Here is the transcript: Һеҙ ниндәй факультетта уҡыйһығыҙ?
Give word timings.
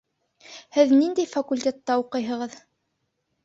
Һеҙ 0.77 0.93
ниндәй 0.95 1.29
факультетта 1.35 2.01
уҡыйһығыҙ? 2.05 2.61